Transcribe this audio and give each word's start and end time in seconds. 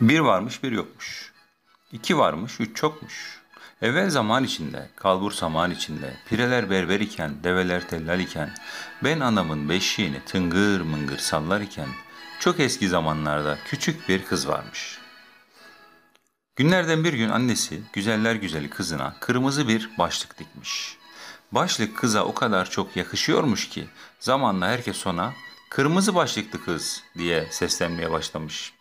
Bir 0.00 0.18
varmış 0.18 0.62
bir 0.62 0.72
yokmuş. 0.72 1.32
İki 1.92 2.18
varmış 2.18 2.60
üç 2.60 2.76
çokmuş. 2.76 3.40
Evvel 3.82 4.10
zaman 4.10 4.44
içinde, 4.44 4.90
kalbur 4.96 5.32
zaman 5.32 5.70
içinde, 5.70 6.16
pireler 6.28 6.70
berber 6.70 7.00
iken, 7.00 7.44
develer 7.44 7.88
tellal 7.88 8.20
iken, 8.20 8.54
ben 9.04 9.20
anamın 9.20 9.68
beşiğini 9.68 10.20
tıngır 10.26 10.80
mıngır 10.80 11.18
sallar 11.18 11.60
iken, 11.60 11.88
çok 12.40 12.60
eski 12.60 12.88
zamanlarda 12.88 13.58
küçük 13.64 14.08
bir 14.08 14.24
kız 14.24 14.48
varmış. 14.48 14.98
Günlerden 16.56 17.04
bir 17.04 17.12
gün 17.12 17.28
annesi 17.28 17.82
güzeller 17.92 18.34
güzeli 18.34 18.70
kızına 18.70 19.16
kırmızı 19.20 19.68
bir 19.68 19.90
başlık 19.98 20.38
dikmiş. 20.38 20.96
Başlık 21.54 21.96
kıza 21.96 22.24
o 22.24 22.34
kadar 22.34 22.70
çok 22.70 22.96
yakışıyormuş 22.96 23.68
ki 23.68 23.86
zamanla 24.20 24.68
herkes 24.68 25.06
ona 25.06 25.32
kırmızı 25.70 26.14
başlıklı 26.14 26.64
kız 26.64 27.02
diye 27.18 27.48
seslenmeye 27.50 28.10
başlamış. 28.10 28.72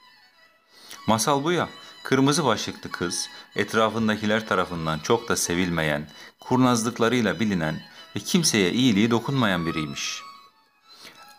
Masal 1.08 1.44
bu 1.44 1.52
ya. 1.52 1.70
Kırmızı 2.04 2.46
başlıklı 2.46 2.92
kız, 2.92 3.30
etrafındakiler 3.56 4.48
tarafından 4.48 5.00
çok 5.00 5.30
da 5.30 5.36
sevilmeyen, 5.36 6.10
kurnazlıklarıyla 6.40 7.40
bilinen 7.40 7.82
ve 8.16 8.20
kimseye 8.20 8.72
iyiliği 8.72 9.12
dokunmayan 9.12 9.66
biriymiş. 9.66 10.22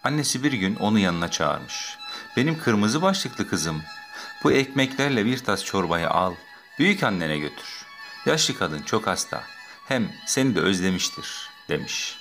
Annesi 0.04 0.44
bir 0.44 0.52
gün 0.52 0.76
onu 0.76 0.98
yanına 0.98 1.30
çağırmış. 1.30 1.98
Benim 2.36 2.58
kırmızı 2.58 3.02
başlıklı 3.02 3.48
kızım, 3.48 3.82
bu 4.44 4.52
ekmeklerle 4.52 5.24
bir 5.24 5.38
tas 5.38 5.64
çorbayı 5.64 6.10
al, 6.10 6.34
büyük 6.78 7.02
annene 7.02 7.38
götür. 7.38 7.86
Yaşlı 8.26 8.58
kadın 8.58 8.82
çok 8.82 9.06
hasta, 9.06 9.42
hem 9.88 10.12
seni 10.26 10.54
de 10.54 10.60
özlemiştir, 10.60 11.48
demiş. 11.68 12.18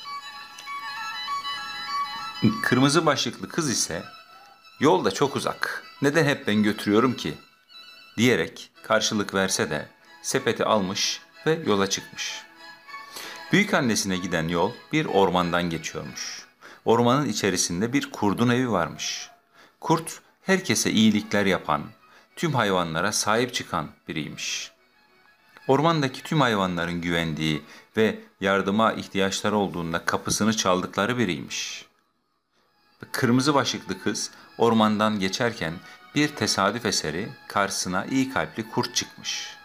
Kırmızı 2.63 3.05
başlıklı 3.05 3.49
kız 3.49 3.69
ise, 3.69 4.03
yol 4.79 5.05
da 5.05 5.11
çok 5.11 5.35
uzak, 5.35 5.83
neden 6.01 6.25
hep 6.25 6.47
ben 6.47 6.63
götürüyorum 6.63 7.13
ki?'' 7.13 7.37
diyerek 8.17 8.71
karşılık 8.83 9.33
verse 9.33 9.69
de 9.69 9.87
sepeti 10.21 10.65
almış 10.65 11.21
ve 11.45 11.59
yola 11.65 11.89
çıkmış. 11.89 12.43
Büyük 13.51 13.73
annesine 13.73 14.17
giden 14.17 14.47
yol 14.47 14.71
bir 14.91 15.05
ormandan 15.05 15.69
geçiyormuş. 15.69 16.45
Ormanın 16.85 17.29
içerisinde 17.29 17.93
bir 17.93 18.11
kurdun 18.11 18.49
evi 18.49 18.71
varmış. 18.71 19.29
Kurt 19.79 20.21
herkese 20.41 20.91
iyilikler 20.91 21.45
yapan, 21.45 21.83
tüm 22.35 22.53
hayvanlara 22.55 23.11
sahip 23.11 23.53
çıkan 23.53 23.89
biriymiş. 24.07 24.71
Ormandaki 25.67 26.23
tüm 26.23 26.41
hayvanların 26.41 27.01
güvendiği 27.01 27.61
ve 27.97 28.19
yardıma 28.41 28.93
ihtiyaçları 28.93 29.55
olduğunda 29.55 30.05
kapısını 30.05 30.57
çaldıkları 30.57 31.17
biriymiş. 31.17 31.85
Kırmızı 33.11 33.53
başlıklı 33.53 34.03
kız 34.03 34.31
ormandan 34.57 35.19
geçerken 35.19 35.73
bir 36.15 36.27
tesadüf 36.27 36.85
eseri 36.85 37.29
karşısına 37.47 38.05
iyi 38.05 38.33
kalpli 38.33 38.69
kurt 38.69 38.95
çıkmış. 38.95 39.55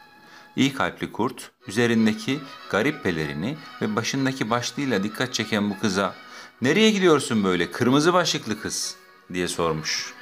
İyi 0.57 0.75
kalpli 0.75 1.13
kurt 1.13 1.51
üzerindeki 1.67 2.41
garip 2.71 3.05
pelerini 3.05 3.57
ve 3.83 3.97
başındaki 3.97 4.51
başlığıyla 4.51 5.03
dikkat 5.03 5.35
çeken 5.35 5.71
bu 5.71 5.79
kıza 5.79 6.15
''Nereye 6.63 6.91
gidiyorsun 6.91 7.45
böyle 7.45 7.71
kırmızı 7.71 8.13
başlıklı 8.13 8.61
kız?'' 8.61 8.97
diye 9.33 9.49
sormuş. 9.49 10.15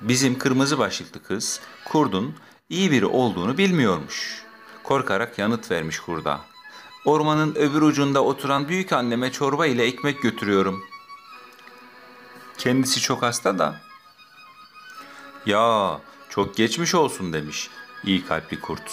Bizim 0.00 0.38
kırmızı 0.38 0.78
başlıklı 0.78 1.22
kız 1.22 1.60
kurdun 1.84 2.34
iyi 2.70 2.90
biri 2.90 3.06
olduğunu 3.06 3.58
bilmiyormuş. 3.58 4.42
Korkarak 4.82 5.38
yanıt 5.38 5.70
vermiş 5.70 6.00
kurda. 6.00 6.40
Ormanın 7.04 7.54
öbür 7.54 7.82
ucunda 7.82 8.24
oturan 8.24 8.68
büyük 8.68 8.92
anneme 8.92 9.32
çorba 9.32 9.66
ile 9.66 9.84
ekmek 9.84 10.22
götürüyorum. 10.22 10.84
Kendisi 12.58 13.00
çok 13.00 13.22
hasta 13.22 13.58
da 13.58 13.80
ya 15.46 16.00
çok 16.28 16.56
geçmiş 16.56 16.94
olsun 16.94 17.32
demiş 17.32 17.70
iyi 18.04 18.26
kalpli 18.26 18.60
kurt. 18.60 18.92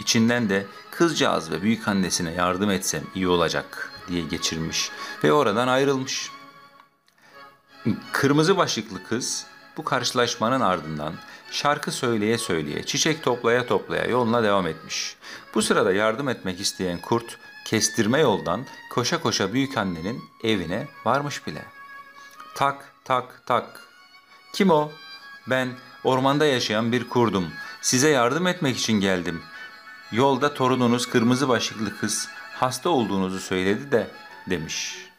İçinden 0.00 0.48
de 0.48 0.66
kızcağız 0.90 1.50
ve 1.50 1.62
büyük 1.62 1.88
annesine 1.88 2.32
yardım 2.32 2.70
etsem 2.70 3.02
iyi 3.14 3.28
olacak 3.28 3.92
diye 4.08 4.22
geçirmiş 4.22 4.90
ve 5.24 5.32
oradan 5.32 5.68
ayrılmış. 5.68 6.30
Kırmızı 8.12 8.56
başlıklı 8.56 9.04
kız 9.04 9.46
bu 9.76 9.84
karşılaşmanın 9.84 10.60
ardından 10.60 11.14
şarkı 11.50 11.92
söyleye 11.92 12.38
söyleye, 12.38 12.82
çiçek 12.82 13.22
toplaya 13.22 13.66
toplaya 13.66 14.04
yoluna 14.04 14.42
devam 14.42 14.66
etmiş. 14.66 15.16
Bu 15.54 15.62
sırada 15.62 15.92
yardım 15.92 16.28
etmek 16.28 16.60
isteyen 16.60 16.98
kurt 16.98 17.38
kestirme 17.64 18.20
yoldan 18.20 18.66
koşa 18.90 19.20
koşa 19.20 19.52
büyük 19.52 19.76
annenin 19.76 20.24
evine 20.44 20.88
varmış 21.04 21.46
bile. 21.46 21.64
Tak 22.54 22.92
tak 23.04 23.42
tak. 23.46 23.80
Kim 24.52 24.70
o? 24.70 24.90
Ben 25.46 25.68
ormanda 26.04 26.46
yaşayan 26.46 26.92
bir 26.92 27.08
kurdum. 27.08 27.46
Size 27.80 28.08
yardım 28.08 28.46
etmek 28.46 28.78
için 28.78 29.00
geldim. 29.00 29.42
Yolda 30.12 30.54
torununuz 30.54 31.06
kırmızı 31.06 31.48
başlıklı 31.48 31.98
kız 31.98 32.28
hasta 32.54 32.90
olduğunuzu 32.90 33.40
söyledi 33.40 33.92
de 33.92 34.10
demiş. 34.50 35.11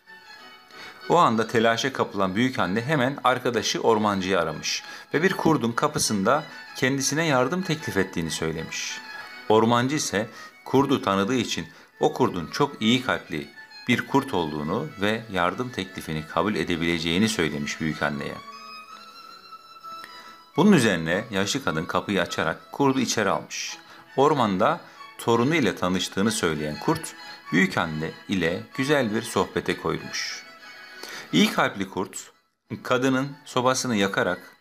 O 1.10 1.18
anda 1.18 1.48
telaşa 1.48 1.94
kapılan 1.94 2.36
büyük 2.36 2.60
anne 2.60 2.82
hemen 2.82 3.18
arkadaşı 3.24 3.82
ormancıyı 3.82 4.40
aramış 4.40 4.84
ve 5.14 5.24
bir 5.24 5.34
kurdun 5.34 5.72
kapısında 5.72 6.44
kendisine 6.76 7.26
yardım 7.26 7.62
teklif 7.62 7.98
ettiğini 7.98 8.32
söylemiş. 8.32 8.98
Ormancı 9.50 9.96
ise 9.96 10.28
kurdu 10.66 11.02
tanıdığı 11.02 11.36
için 11.36 11.68
o 12.00 12.14
kurdun 12.14 12.48
çok 12.48 12.82
iyi 12.82 13.04
kalpli 13.04 13.48
bir 13.88 14.08
kurt 14.08 14.34
olduğunu 14.34 14.88
ve 15.02 15.22
yardım 15.32 15.70
teklifini 15.70 16.28
kabul 16.28 16.56
edebileceğini 16.56 17.30
söylemiş 17.30 17.82
büyük 17.82 18.04
anneye. 18.04 18.36
Bunun 20.58 20.72
üzerine 20.72 21.24
yaşlı 21.32 21.64
kadın 21.64 21.86
kapıyı 21.86 22.22
açarak 22.22 22.72
kurdu 22.72 23.00
içeri 23.00 23.30
almış. 23.30 23.78
Ormanda 24.18 24.82
torunu 25.18 25.56
ile 25.56 25.76
tanıştığını 25.76 26.32
söyleyen 26.32 26.80
kurt, 26.80 27.16
büyük 27.52 27.78
anne 27.78 28.12
ile 28.28 28.64
güzel 28.78 29.16
bir 29.16 29.22
sohbete 29.22 29.78
koyulmuş. 29.78 30.43
İyi 31.34 31.52
kalpli 31.52 31.90
kurt, 31.90 32.32
kadının 32.84 33.38
sobasını 33.46 33.96
yakarak 33.96 34.58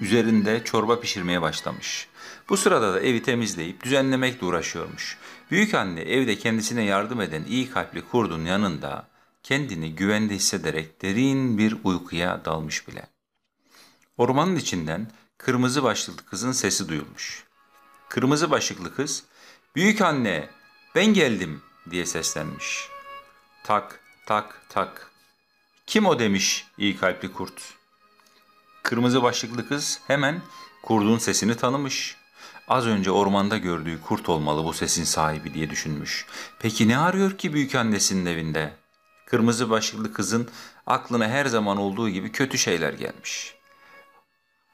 üzerinde 0.00 0.64
çorba 0.64 1.00
pişirmeye 1.00 1.42
başlamış. 1.42 2.08
Bu 2.48 2.56
sırada 2.56 2.94
da 2.94 3.00
evi 3.00 3.22
temizleyip 3.22 3.82
düzenlemekle 3.82 4.46
uğraşıyormuş. 4.46 5.18
Büyük 5.50 5.74
anne 5.74 6.00
evde 6.00 6.38
kendisine 6.38 6.84
yardım 6.84 7.20
eden 7.20 7.44
iyi 7.44 7.70
kalpli 7.70 8.08
kurdun 8.08 8.44
yanında 8.44 9.08
kendini 9.42 9.94
güvende 9.94 10.34
hissederek 10.34 11.02
derin 11.02 11.58
bir 11.58 11.76
uykuya 11.84 12.44
dalmış 12.44 12.88
bile. 12.88 13.06
Ormanın 14.16 14.56
içinden 14.56 15.10
kırmızı 15.38 15.82
başlıklı 15.82 16.24
kızın 16.24 16.52
sesi 16.52 16.88
duyulmuş. 16.88 17.44
Kırmızı 18.08 18.50
başlıklı 18.50 18.94
kız, 18.94 19.24
''Büyük 19.76 20.00
anne, 20.00 20.48
ben 20.94 21.06
geldim.'' 21.06 21.62
diye 21.90 22.06
seslenmiş. 22.06 22.88
Tak, 23.64 24.00
tak, 24.26 24.60
tak. 24.68 25.11
''Kim 25.86 26.06
o?'' 26.06 26.18
demiş 26.18 26.66
iyi 26.78 26.96
kalpli 26.96 27.32
kurt. 27.32 27.74
Kırmızı 28.82 29.22
başlıklı 29.22 29.68
kız 29.68 30.00
hemen 30.06 30.42
kurdun 30.82 31.18
sesini 31.18 31.56
tanımış. 31.56 32.16
Az 32.68 32.86
önce 32.86 33.10
ormanda 33.10 33.58
gördüğü 33.58 34.00
kurt 34.00 34.28
olmalı 34.28 34.64
bu 34.64 34.72
sesin 34.72 35.04
sahibi 35.04 35.54
diye 35.54 35.70
düşünmüş. 35.70 36.26
Peki 36.58 36.88
ne 36.88 36.98
arıyor 36.98 37.38
ki 37.38 37.54
büyük 37.54 37.74
annesinin 37.74 38.26
evinde? 38.26 38.72
Kırmızı 39.26 39.70
başlıklı 39.70 40.12
kızın 40.12 40.48
aklına 40.86 41.28
her 41.28 41.46
zaman 41.46 41.76
olduğu 41.76 42.08
gibi 42.08 42.32
kötü 42.32 42.58
şeyler 42.58 42.92
gelmiş. 42.92 43.54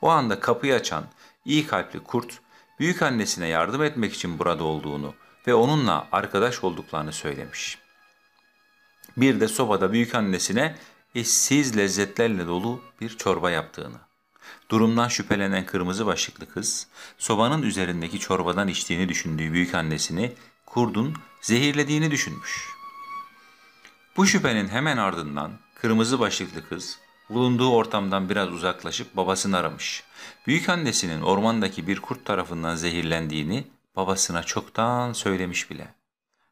O 0.01 0.09
anda 0.09 0.41
kapıyı 0.41 0.75
açan 0.75 1.05
iyi 1.45 1.67
kalpli 1.67 2.01
kurt 2.01 2.41
büyük 2.79 3.03
annesine 3.03 3.49
yardım 3.49 3.83
etmek 3.83 4.15
için 4.15 4.39
burada 4.39 4.65
olduğunu 4.65 5.15
ve 5.47 5.55
onunla 5.55 6.09
arkadaş 6.13 6.65
olduklarını 6.65 7.13
söylemiş. 7.13 7.79
Bir 9.17 9.41
de 9.41 9.49
sobada 9.49 9.93
büyük 9.93 10.15
annesine 10.15 10.77
eşsiz 11.19 11.77
lezzetlerle 11.77 12.47
dolu 12.47 12.81
bir 13.01 13.17
çorba 13.17 13.51
yaptığını. 13.51 13.97
Durumdan 14.71 15.09
şüphelenen 15.09 15.67
kırmızı 15.67 16.07
başlıklı 16.07 16.49
kız, 16.49 16.87
sobanın 17.19 17.63
üzerindeki 17.63 18.19
çorbadan 18.19 18.69
içtiğini 18.69 19.09
düşündüğü 19.09 19.53
büyük 19.53 19.75
annesini 19.75 20.33
kurdun 20.67 21.15
zehirlediğini 21.41 22.11
düşünmüş. 22.11 22.69
Bu 24.17 24.27
şüphenin 24.27 24.69
hemen 24.69 24.97
ardından 24.97 25.53
kırmızı 25.75 26.21
başlıklı 26.21 26.69
kız 26.69 26.99
bulunduğu 27.31 27.71
ortamdan 27.71 28.29
biraz 28.29 28.49
uzaklaşıp 28.49 29.17
babasını 29.17 29.57
aramış. 29.57 30.05
Büyük 30.47 30.69
annesinin 30.69 31.23
ormandaki 31.23 31.87
bir 31.87 32.01
kurt 32.01 32.25
tarafından 32.25 32.77
zehirlendiğini 32.77 33.65
babasına 33.97 34.43
çoktan 34.43 35.13
söylemiş 35.13 35.71
bile. 35.71 35.95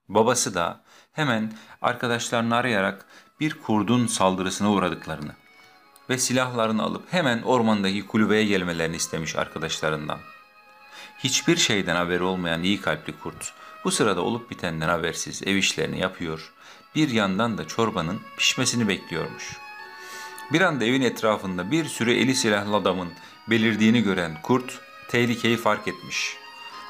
Babası 0.09 0.55
da 0.55 0.81
hemen 1.13 1.53
arkadaşlarını 1.83 2.57
arayarak 2.57 3.07
bir 3.41 3.55
kurdun 3.67 4.07
saldırısına 4.07 4.73
uğradıklarını 4.73 5.33
ve 6.11 6.19
silahlarını 6.19 6.83
alıp 6.83 7.13
hemen 7.13 7.43
ormandaki 7.43 8.07
kulübeye 8.07 8.45
gelmelerini 8.45 8.97
istemiş 8.97 9.37
arkadaşlarından. 9.37 10.19
Hiçbir 11.19 11.57
şeyden 11.57 11.97
haberi 11.97 12.23
olmayan 12.23 12.63
iyi 12.63 12.81
kalpli 12.81 13.15
kurt 13.23 13.53
bu 13.85 13.91
sırada 13.91 14.21
olup 14.21 14.51
bitenden 14.51 14.89
habersiz 14.89 15.43
ev 15.43 15.57
işlerini 15.57 16.01
yapıyor, 16.01 16.53
bir 16.95 17.09
yandan 17.09 17.59
da 17.59 17.67
çorbanın 17.69 18.21
pişmesini 18.37 18.89
bekliyormuş. 18.89 19.57
Bir 20.53 20.61
anda 20.61 20.85
evin 20.85 21.03
etrafında 21.03 21.71
bir 21.71 21.85
sürü 21.85 22.13
eli 22.13 22.35
silahlı 22.35 22.77
adamın 22.77 23.09
belirdiğini 23.51 24.03
gören 24.03 24.43
kurt 24.43 24.81
tehlikeyi 25.09 25.57
fark 25.57 25.89
etmiş. 25.89 26.37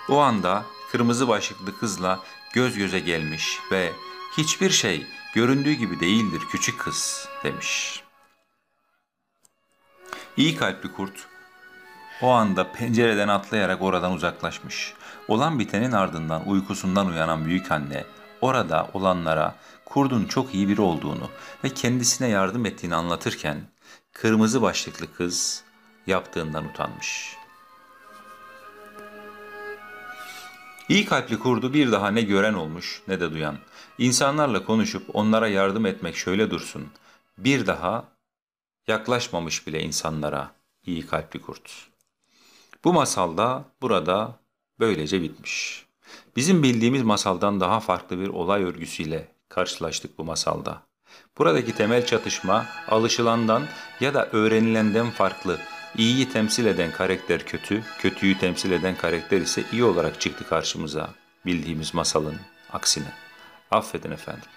O 0.08 0.18
anda 0.18 0.64
kırmızı 0.92 1.28
başlıklı 1.28 1.78
kızla 1.78 2.20
göz 2.52 2.76
göze 2.76 3.00
gelmiş 3.00 3.58
ve 3.72 3.92
hiçbir 4.36 4.70
şey 4.70 5.06
göründüğü 5.36 5.72
gibi 5.72 6.00
değildir 6.00 6.42
küçük 6.50 6.80
kız 6.80 7.28
demiş. 7.44 8.02
İyi 10.36 10.56
kalpli 10.56 10.92
kurt 10.92 11.26
o 12.22 12.30
anda 12.30 12.72
pencereden 12.72 13.28
atlayarak 13.28 13.82
oradan 13.82 14.12
uzaklaşmış. 14.12 14.94
Olan 15.28 15.58
bitenin 15.58 15.92
ardından 15.92 16.48
uykusundan 16.48 17.06
uyanan 17.06 17.44
büyük 17.44 17.72
anne 17.72 18.04
orada 18.40 18.90
olanlara 18.94 19.54
kurdun 19.84 20.24
çok 20.24 20.54
iyi 20.54 20.68
biri 20.68 20.80
olduğunu 20.80 21.30
ve 21.64 21.68
kendisine 21.68 22.28
yardım 22.28 22.66
ettiğini 22.66 22.94
anlatırken 22.94 23.60
kırmızı 24.12 24.62
başlıklı 24.62 25.14
kız 25.14 25.64
yaptığından 26.06 26.64
utanmış. 26.64 27.36
İyi 30.88 31.04
kalpli 31.04 31.38
kurdu 31.38 31.72
bir 31.72 31.92
daha 31.92 32.10
ne 32.10 32.22
gören 32.22 32.54
olmuş 32.54 33.02
ne 33.08 33.20
de 33.20 33.32
duyan. 33.32 33.58
İnsanlarla 33.98 34.64
konuşup 34.64 35.16
onlara 35.16 35.48
yardım 35.48 35.86
etmek 35.86 36.16
şöyle 36.16 36.50
dursun. 36.50 36.88
Bir 37.38 37.66
daha 37.66 38.04
yaklaşmamış 38.86 39.66
bile 39.66 39.82
insanlara 39.82 40.50
iyi 40.86 41.06
kalpli 41.06 41.42
kurt. 41.42 41.88
Bu 42.84 42.92
masalda 42.92 43.64
burada 43.82 44.38
böylece 44.80 45.22
bitmiş. 45.22 45.86
Bizim 46.36 46.62
bildiğimiz 46.62 47.02
masaldan 47.02 47.60
daha 47.60 47.80
farklı 47.80 48.20
bir 48.20 48.28
olay 48.28 48.62
örgüsüyle 48.62 49.28
karşılaştık 49.48 50.18
bu 50.18 50.24
masalda. 50.24 50.82
Buradaki 51.38 51.74
temel 51.74 52.06
çatışma 52.06 52.66
alışılandan 52.88 53.62
ya 54.00 54.14
da 54.14 54.26
öğrenilenden 54.26 55.10
farklı. 55.10 55.58
İyiyi 55.98 56.28
temsil 56.28 56.66
eden 56.66 56.92
karakter 56.92 57.46
kötü, 57.46 57.82
kötüyü 57.98 58.38
temsil 58.38 58.70
eden 58.70 58.96
karakter 58.96 59.40
ise 59.40 59.62
iyi 59.72 59.84
olarak 59.84 60.20
çıktı 60.20 60.48
karşımıza 60.48 61.10
bildiğimiz 61.46 61.94
masalın 61.94 62.36
aksine. 62.72 63.12
Affedin 63.70 64.10
efendim. 64.10 64.48